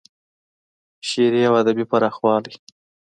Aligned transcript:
شعري 1.09 1.41
او 1.49 1.53
ادبي 1.61 1.85
پراخوالی 1.91 2.53